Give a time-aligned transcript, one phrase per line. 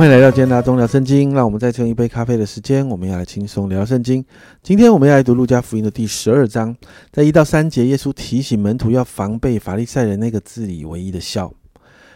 [0.00, 1.34] 欢迎来到今天的中聊圣经。
[1.34, 4.24] 让我们再用一杯咖啡的时间，我们要来轻松聊圣经。
[4.62, 6.74] 今天我们要来读路加福音的第十二章，
[7.12, 11.52] 在一到三节，耶稣提醒门徒要防备法利赛人那个自以为意的笑。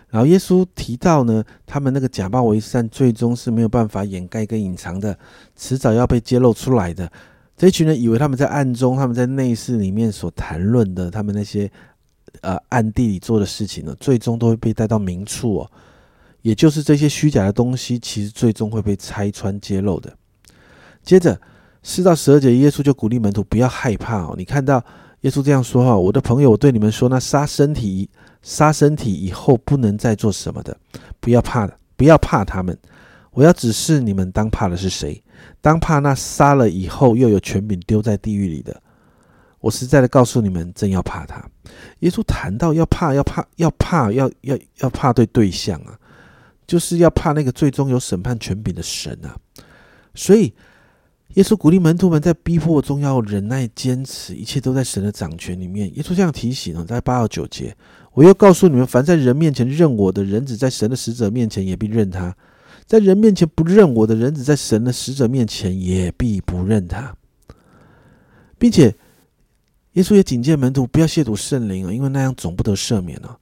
[0.09, 5.19] 然后耶稣提到呢，他们那个假冒为善，最终是没有办法掩盖跟隐藏的，
[5.55, 7.13] 迟早要被揭露出来的。
[7.55, 11.71] 这群人以为他们在暗中，他们在内室里面所谈论的，他们那些
[12.41, 15.71] 呃暗地里做的事情呢，最终都会被带到明处哦。
[16.45, 20.15] 也就是这些虚假的东西，其实最终会被拆穿揭露的。
[21.03, 21.41] 接着
[21.83, 24.35] 四到十二节，耶稣就鼓励门徒不要害怕哦。
[24.37, 24.85] 你看到
[25.23, 28.11] 耶稣这样说哈：“我的朋友，我对你们说，那杀身体、
[28.43, 30.77] 杀身体以后不能再做什么的，
[31.19, 32.79] 不要怕的，不要怕他们。
[33.31, 35.23] 我要指示你们，当怕的是谁？
[35.63, 38.83] 当怕那杀了以后又有权柄丢在地狱里的。
[39.61, 41.43] 我实在的告诉你们，真要怕他。
[42.01, 45.99] 耶稣谈到要怕，要怕，要怕，要要要怕对对象啊。”
[46.67, 49.37] 就是要怕那个最终有审判权柄的神啊，
[50.15, 50.53] 所以
[51.35, 55.95] 耶稣鼓励门徒们在逼迫中要忍耐坚持，一切都在神的掌权里面。
[55.97, 57.77] 耶稣这样提醒呢，在八到九节，
[58.13, 62.33] 我又告诉你们：凡在人面前认我的人子，在神的使者面前也必认他；
[62.87, 67.15] 在人面前不认我的人子，在神的使者面前也必不认他。
[68.57, 68.95] 并且
[69.95, 73.39] 耶稣也警戒门徒不要亵渎圣灵啊，因为那样总不得赦免了。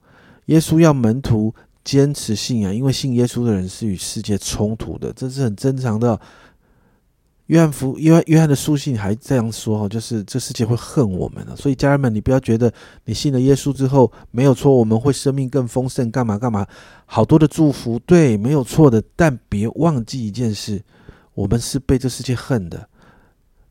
[0.47, 1.53] 耶稣要门徒。
[1.83, 6.19] 坚持信仰，因为信耶稣的人是与世界冲突的，这是很正常的。
[7.47, 11.53] 约翰福约约翰的书信还这样说哈，就是这世界会恨我们了。
[11.57, 12.73] 所以家人们，你不要觉得
[13.03, 16.65] 你信了耶稣之后没有错，我们会生命更丰盛，干嘛干嘛，
[17.05, 19.03] 好多的祝福，对，没有错的。
[19.17, 20.81] 但别忘记一件事，
[21.33, 22.87] 我们是被这世界恨的。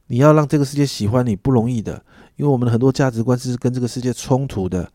[0.09, 1.95] 你要让这个世界喜欢你不容易的，
[2.37, 4.87] 因为我们的很多价值观是跟这个世界冲突的，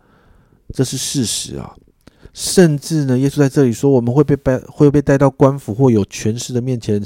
[0.71, 1.75] 这是事实啊。
[2.33, 7.01] 甚至呢，耶稣在这里说，我们会被带会被带到官府或有权势的面前，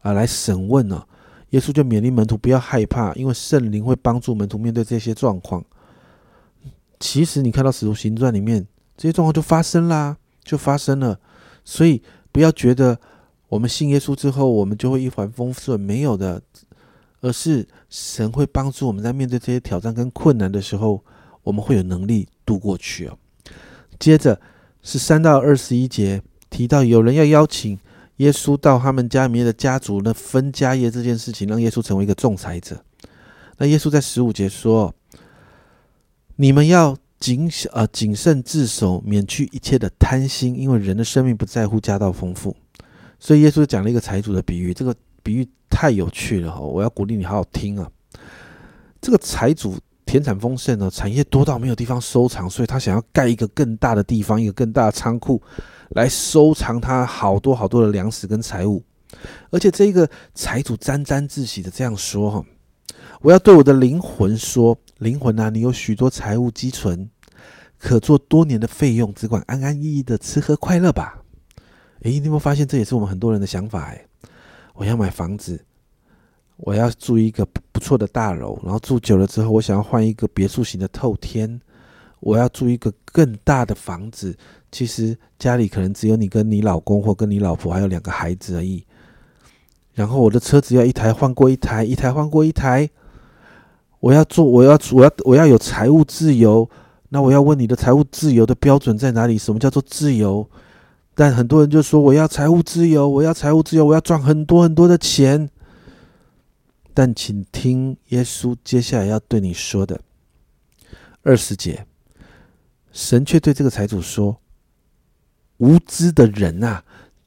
[0.00, 1.04] 啊，来审问呢。
[1.50, 5.64] 耶稣就勉励门徒不要害怕，因为圣灵会帮助门徒面对这些状况。
[6.98, 11.18] 其实你看到使徒行传里面，这些状况就发生啦，就发生了。
[11.64, 12.02] 所以
[12.32, 12.98] 不要觉得
[13.48, 16.42] 我们信耶稣之后，我们就会一帆风顺，没有的，
[17.20, 21.04] 而是神会帮助我们在面对这些挑战跟困难的时候，
[21.44, 23.16] 我们会有能力度过去哦。
[23.98, 24.40] 接着
[24.82, 27.78] 是三到二十一节提到有人要邀请
[28.16, 32.82] 耶稣到他们家里面的家族呢分家业这件事情，让耶稣成为一个仲裁者。
[33.58, 34.94] 那耶稣在十五节说
[36.36, 42.56] ：“你们要谨呃谨慎自守，免去一切的贪心，因为人的生命不在乎家道丰富。”
[43.18, 46.60] 所以耶稣讲了一个财主的比喻，这个比喻太有趣了哈！
[46.60, 47.90] 我要鼓励你好好听啊。
[49.00, 49.76] 这个财主。
[50.06, 55.42] 田产丰盛呢，产业多到没有地方收藏，所以他想要盖一个更大的地方，一个更大的仓库，
[55.90, 58.82] 来收藏他好多好多的粮食跟财物。
[59.50, 62.44] 而且这个财主沾沾自喜的这样说：“哈，
[63.20, 67.10] 我要对我的灵魂说，灵魂啊，你有许多财物积存，
[67.76, 71.20] 可做多年的费用，只管安安逸逸的吃喝快乐吧。”
[72.02, 73.90] 诶，你有没有发现这也是我们很多人的想法？
[73.90, 74.06] 诶，
[74.74, 75.64] 我要买房子。
[76.56, 81.60] 我要住一个不错的大楼，然后住久了之后，我想要换一个别墅型的透天。
[82.20, 84.36] 我要住一个更大的房子。
[84.72, 88.84] 其实家里可能只有你跟你老公或跟你老婆还有两个孩子而已。
[89.94, 92.88] 然后我的车子要一台换过一台，一台换过一台。
[94.00, 96.68] 我要做，我要我要我要有财务自由。
[97.10, 99.38] 那我要问你的财务自由的标准在哪里？
[99.38, 100.48] 什么叫做自由？
[101.14, 105.48] 但很多人就说我要财务自由，我要财务自由，我要赚很多很多的钱。
[106.96, 110.00] 但请听耶稣接下来要对你说的
[111.20, 111.86] 二十节，
[112.90, 114.40] 神却对这个财主说
[115.58, 116.82] ：“无知的人啊，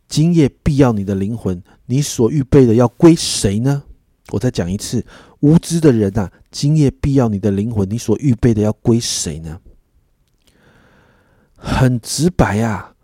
[0.07, 3.83] 今夜必要你的灵魂，你所预备的要归谁呢？”
[4.33, 5.05] 我再讲一次
[5.41, 9.61] ：“无知的人啊，今夜必要你的灵魂，你所预备的要归谁呢？”
[11.53, 12.95] 很直白呀，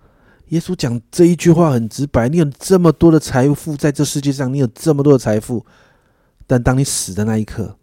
[0.48, 2.28] 耶稣讲这一句话很直白。
[2.28, 5.64] 你有这么多的财富，在这世界上，你有这么多的财富。
[6.48, 7.78] 但当你死的那一刻，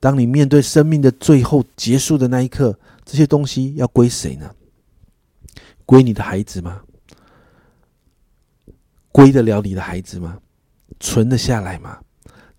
[0.00, 4.50] 当你面对生命的最后结束的那一刻，这些东西要归谁呢？
[5.84, 6.82] 归你的孩子吗？
[9.12, 10.38] 归得了你的孩子吗？
[11.00, 11.98] 存得下来吗？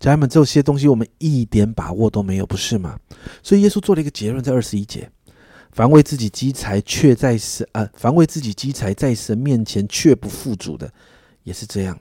[0.00, 2.98] 家人们，这些东西我们一点把握都没有，不是吗？
[3.42, 5.10] 所以耶稣做了一个结论，在二十一节：
[5.72, 10.92] 凡为自己积财却在神啊，凡为自己积财在神面前却不富足的，
[11.42, 11.98] 也是这样。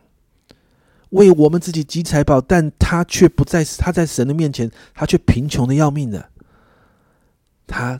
[1.09, 6.30] 为我们自己积财宝，但他却不在，他在神的面前，他却贫穷的要命的。
[7.65, 8.00] 他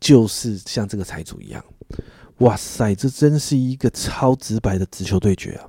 [0.00, 1.64] 就是像这个财主一样，
[2.38, 5.68] 哇塞，这真是一个超直白的直球对决啊！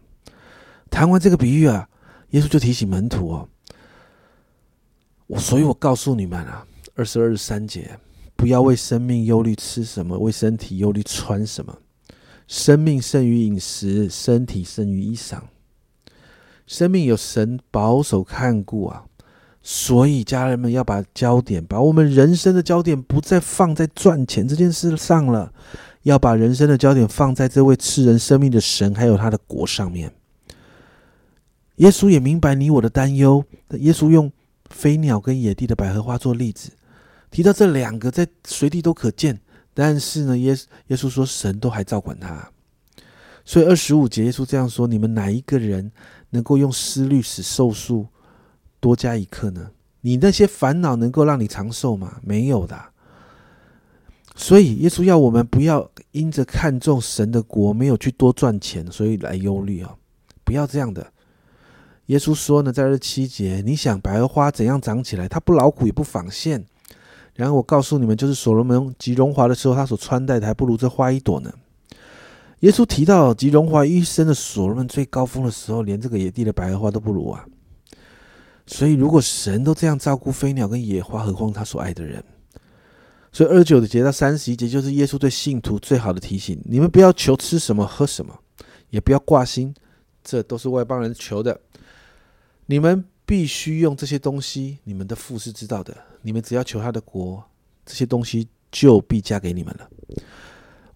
[0.89, 1.87] 谈完这个比喻啊，
[2.31, 3.49] 耶稣就提醒门徒哦，
[5.27, 6.65] 我所以，我告诉你们啊，
[6.95, 7.99] 二十二三节，
[8.35, 11.77] 不要为生命忧虑吃什么，为身体忧虑穿什么。
[12.47, 15.41] 生命胜于饮食，身体胜于衣裳。
[16.67, 19.05] 生命有神保守看顾啊，
[19.63, 25.51] 所以家人们要把焦点，把我们人生的焦点不再放在赚钱这件事上了，
[26.03, 30.13] 要把人生的焦点放在这位赐人生命的神，还有他的国上面。
[31.77, 33.43] 耶稣也明白你我的担忧，
[33.79, 34.31] 耶稣用
[34.69, 36.71] 飞鸟跟野地的百合花做例子，
[37.31, 39.39] 提到这两个在随地都可见。
[39.73, 42.49] 但是呢，耶耶稣说，神都还照管他，
[43.45, 45.91] 所以二十五节耶稣这样说：你们哪一个人
[46.31, 48.07] 能够用思虑使寿数
[48.79, 49.71] 多加一刻呢？
[50.01, 52.19] 你那些烦恼能够让你长寿吗？
[52.23, 52.79] 没有的。
[54.35, 59.95] 所以耶稣要我们不要因着看重神的国，没有去多赚钱，所以来忧虑啊！
[60.43, 61.11] 不要这样的。
[62.05, 65.27] 耶稣说呢，在二十七节，你想百合花怎样长起来？
[65.27, 66.63] 它不劳苦也不纺线。
[67.33, 71.51] 然后我告诉你们，就是所罗门极荣华的时候，他所穿戴的还不如这花一朵呢。
[72.61, 77.45] 耶稣提到极荣华一生的所罗门最高峰的时候，连这个野地的百合花都不如啊。
[78.65, 82.23] 所以，如果神都这样照顾飞鸟跟野花，何况他所爱的人？
[83.31, 88.37] 所以二九的节到三十一节，就是耶稣对信徒最好的提醒：你们不要求吃什么喝什么，
[88.89, 89.73] 也不要挂心，
[90.23, 91.59] 这都是外邦人求的。
[92.65, 93.05] 你们。
[93.27, 95.93] 必须用这些东西，你们的父是知道的。
[96.21, 97.43] 你们只要求他的国，
[97.85, 99.89] 这些东西就必加给你们了。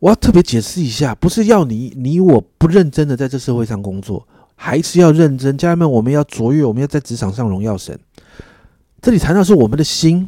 [0.01, 5.55] 我要特别解释一下，不是要你你我不认真的在这社会上工作，还是要认真。
[5.55, 7.97] 家人们，我们要卓越，我们要在职场上荣耀神。
[8.99, 10.27] 这里谈到是我们的心，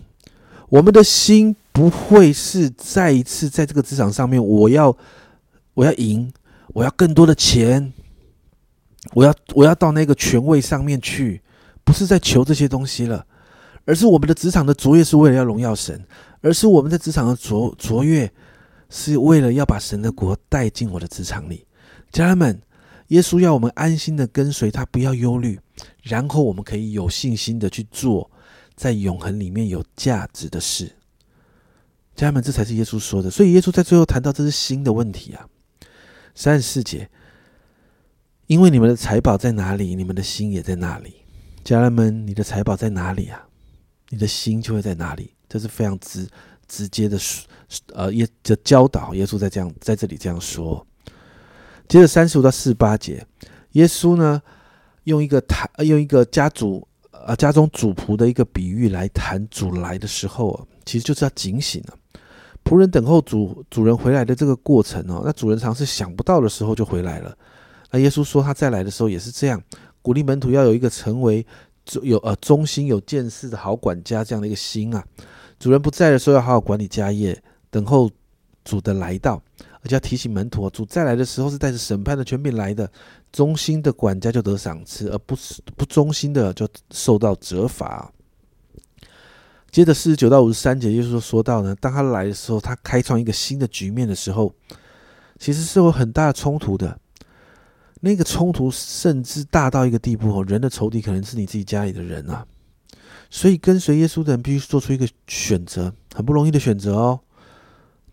[0.69, 4.95] 我们的心不会是再一次在这个职场上面，我要
[5.73, 6.31] 我要赢，
[6.67, 7.91] 我要更多的钱，
[9.15, 11.41] 我要我要到那个权位上面去。
[11.83, 13.25] 不是在求这些东西了，
[13.85, 16.01] 而是我们的职场的卓越是为了要荣耀神，
[16.41, 18.31] 而是我们在职场的卓卓越
[18.95, 21.65] 是为了要把神的国带进我的职场里。
[22.11, 22.61] 家人们，
[23.07, 25.59] 耶稣要我们安心的跟随他，不要忧虑，
[26.03, 28.29] 然后我们可以有信心的去做
[28.75, 30.85] 在永恒里面有价值的事。
[32.15, 33.31] 家人们，这才是耶稣说的。
[33.31, 35.49] 所以耶稣在最后谈到这是新的问题啊，
[36.35, 37.09] 三十四节，
[38.45, 41.15] 因为你们的财宝在哪里，你们的心也在那里。
[41.63, 43.47] 家人们，你的财宝在哪里啊？
[44.09, 45.33] 你的心就会在哪里。
[45.49, 46.27] 这是非常直
[46.73, 47.19] 直接的，
[47.93, 49.13] 呃，耶的教导。
[49.13, 50.83] 耶稣在这样在这里这样说。
[51.87, 53.23] 接着三十五到四十八节，
[53.73, 54.41] 耶稣呢
[55.03, 61.93] 用一个谈呃用一个家主呃家中主仆的一个比喻来谈主来的时候，其实就是要警醒了。
[62.63, 67.37] 仆人等候主主人回来的这个过程哦，那主人常是想不到的时候就回来了。
[67.91, 69.61] 那耶稣说他再来的时候也是这样。
[70.01, 71.45] 鼓励门徒要有一个成为
[72.01, 75.03] 有呃忠心有见识的好管家这样的一个心啊。
[75.63, 78.11] 主人不在的时候要好好管理家业，等候
[78.65, 79.41] 主的来到，
[79.79, 82.91] 而且要提醒门徒，主再来的时候是带着审判的权柄来的。
[83.31, 88.11] 忠心的管家就得赏赐，而不是不忠心的就受到责罚。
[89.71, 94.53] 接着四十九到五十三节，耶稣说说到呢，当他来的时候，他开创一个新的局面的时候，
[95.39, 96.99] 其实是有很大的冲突的。
[98.01, 102.45] 那个冲突甚至大到一个地步，人的仇敌可能是你自己家里的人啊，
[103.33, 107.19] 所以跟随耶稣的人必须做出一个选择，很不容易的选择哦，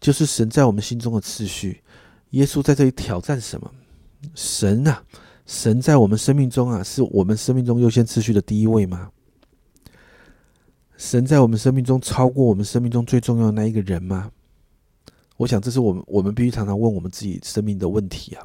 [0.01, 1.83] 就是神在我们心中的次序。
[2.31, 3.71] 耶稣在这里挑战什么？
[4.35, 5.05] 神啊，
[5.45, 9.11] 神在我们生命中啊，是我们生命中优先次序的第一位吗？
[10.97, 14.31] 神在我们生命中超过我们生命中最重要的那一个人吗？
[15.37, 18.43] 我想这是我们我们必须常常问我们自己生命的问题啊。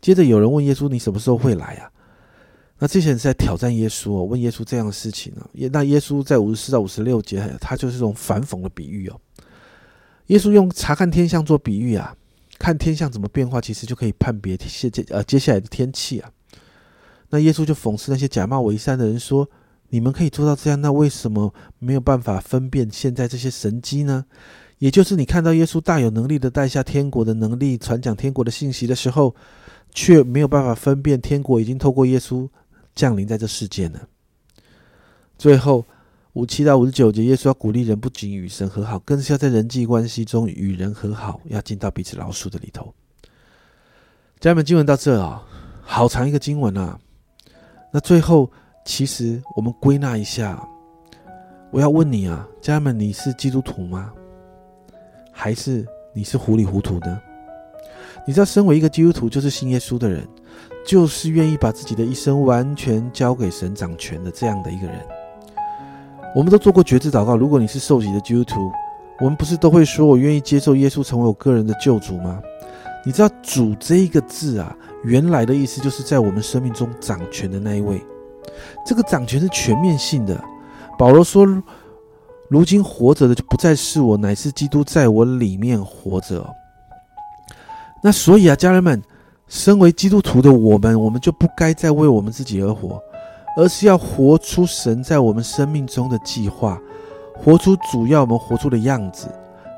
[0.00, 1.92] 接着有人问耶稣：“你什么时候会来啊？”
[2.78, 5.48] 那这些人是在挑战耶稣哦，问耶稣这样的事情呢？
[5.54, 9.18] 耶那耶稣在五十四到五十六节，他就是这种反讽的比喻哦。
[10.26, 12.14] 耶稣用查看天象做比喻啊，
[12.58, 16.30] 看天象怎么变化，其实就可以判别接接呃接下来的天气啊。
[17.30, 19.48] 那耶稣就讽刺那些假冒伪善的人说
[19.88, 24.26] ：“你们可以做到这样，那为什么没有办法分辨现在这些神机呢？”
[24.78, 29.34] 也就是你看到耶稣大有能力的带下天国的能力，传讲天国的信息的时候。
[29.94, 32.46] 却没有办法分辨天国已经透过耶稣
[32.96, 34.00] 降临在这世界呢。
[35.38, 35.84] 最后
[36.32, 42.92] 五七到五十九节，耶稣要鼓励人不仅与神和好，更是要在人际关系中与人和好，要进到彼此饶恕的里头。
[44.40, 45.42] 家人们，经文到这啊，
[45.80, 46.98] 好长一个经文啊。
[47.92, 48.50] 那最后，
[48.84, 50.62] 其实我们归纳一下，
[51.70, 54.12] 我要问你啊，家人们，你是基督徒吗？
[55.32, 57.20] 还是你是糊里糊涂呢？
[58.26, 60.26] 你知道，身为一个基督徒，就是信耶稣的人，
[60.86, 64.96] 就是愿意把自己的一生完全交给神掌权的这样的一个人。
[66.34, 67.36] 我们都做过绝志祷告。
[67.36, 68.70] 如果你是受洗的基督徒，
[69.18, 72.40] 我们不是都会说：“我愿意接受耶稣成为我个人的救主吗？”
[73.04, 78.04] 你知道“主”这一个字啊，原来的意思就是在我们生命中掌权的那一位。
[78.84, 80.38] 这个掌权是全面性的。
[80.98, 81.46] 保罗说
[82.50, 86.46] ：“如今活着的就不再是我，乃是基督在我里面活着。”
[88.02, 89.02] 那所以啊，家人们，
[89.48, 93.00] 身为基督徒的我们，我们就不该再为我们自己而活，
[93.56, 96.80] 而是要活出神在我们生命中的计划，
[97.34, 99.28] 活出主要我们活出的样子，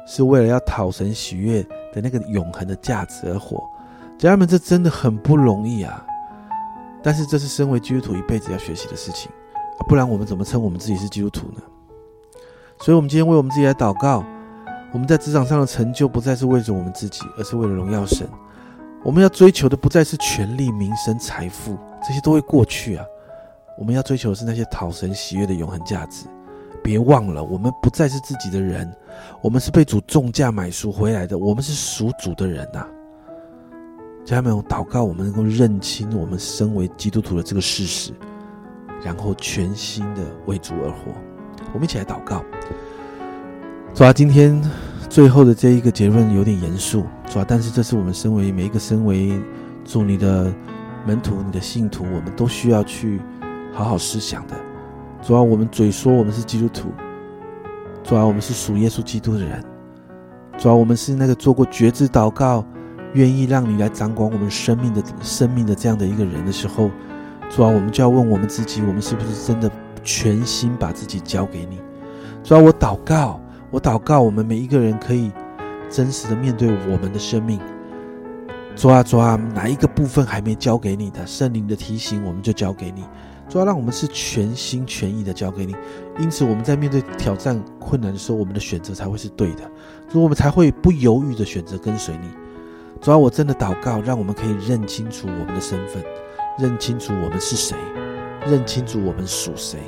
[0.07, 3.63] 是为了要讨神喜悦的那个永恒的价值而活。
[4.19, 6.05] 家人们，这真的很不容易啊！
[7.03, 9.31] 但是这是身为基督徒一辈子要学习的事情，
[9.87, 11.63] 不然我们怎么称我们自己是基督徒呢？
[12.81, 14.25] 所以，我们今天为我们自己来祷告。
[14.93, 18.27] 我们在职场上的成就，不再是为着我们自己，而是为了荣耀神。
[19.05, 21.77] 我们要追求的，不再是权力、名声、财富，
[22.07, 23.05] 这些都会过去啊。
[23.79, 26.27] 我们要追求的是那些讨神喜悦的永恒价值。
[26.83, 28.91] 别忘了，我们不再是自己的人，
[29.43, 32.87] 我们是被主重价买赎回来的，我们是属主的人呐。
[34.25, 38.13] 家人们，祷告，我们能够认清我们身为基督徒的这个事实，
[39.03, 41.13] 然后全心的为主而活。
[41.73, 42.45] 我们一起来祷告。
[43.95, 44.61] 主啊，今天
[45.09, 49.41] 最后的这一个结论有点严肃，主要，但是这是我们身为每一个身为
[49.85, 50.53] 主你的
[51.07, 53.21] 门徒、你的信徒，我们都需要去
[53.73, 54.55] 好好思想的。
[55.23, 56.91] 主要，我们嘴说我们是基督徒，
[58.05, 59.65] 主要，我们是属耶稣基督的人，
[60.59, 62.63] 主要，我们是那个做过觉知祷告、
[63.15, 66.91] 愿意让你来掌管我们生命的生命的这样的一个人的时候，
[67.49, 69.71] 主要，我们就要问我们自己，我们是不是真的
[70.05, 71.81] 全心把自己交给你？
[72.45, 73.41] 主要，我祷告。
[73.71, 75.31] 我祷告，我们每一个人可以
[75.91, 77.61] 真实的面对我们的生命。
[78.75, 81.27] 抓啊，抓啊，哪一个部分还没交给你的？
[81.27, 83.05] 圣灵的提醒，我们就交给你。
[83.49, 85.75] 主啊，让我们是全心全意的交给你。
[86.19, 89.63] 因此，我们在面对挑战困难的时候，我们的选择才会是对的。
[90.09, 92.29] 所以，我们才会不犹豫的选择跟随你。
[93.03, 96.03] 主啊，我真的祷告，让我们可以认清楚我们的身份，
[96.59, 97.77] 认清楚我们是谁，
[98.47, 99.79] 认清楚我们属谁。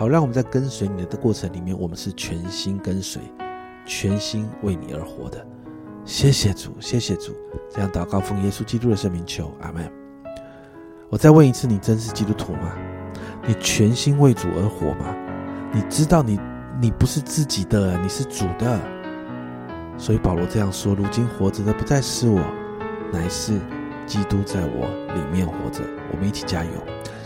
[0.00, 3.20] 好，让我们在跟随你的过程里面，我们是全心跟随，
[3.84, 5.46] 全心为你而活的。
[6.06, 7.36] 谢谢主，谢谢主。
[7.68, 9.92] 这样祷告，奉耶稣基督的圣名求，阿门。
[11.10, 12.72] 我再问一次，你真是基督徒吗？
[13.46, 15.14] 你全心为主而活吗？
[15.70, 16.40] 你知道你
[16.80, 18.80] 你不是自己的，你是主的。
[19.98, 22.40] 所以保罗这样说：如今活着的不再是我，
[23.12, 23.60] 乃是
[24.06, 25.82] 基督在我里面活着。
[26.10, 26.70] 我们一起加油。